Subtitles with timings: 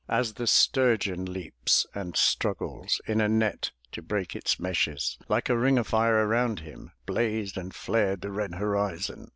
[0.09, 5.19] As the sturgeon leaps and struggles In a net to break its meshes.
[5.29, 9.29] Like a ring of fire around him Blazed and flared the red horizon.